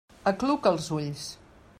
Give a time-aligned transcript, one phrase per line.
[0.31, 1.27] Acluca els ulls.